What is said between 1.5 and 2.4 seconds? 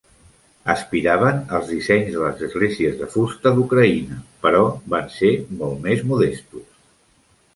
als dissenys de les